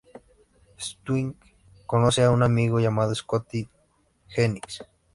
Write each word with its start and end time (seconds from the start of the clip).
Stewie 0.79 1.35
conoce 1.85 2.23
a 2.23 2.31
un 2.31 2.41
amigo 2.41 2.79
llamado 2.79 3.13
Scotty 3.13 3.69
Jennings. 4.29 4.81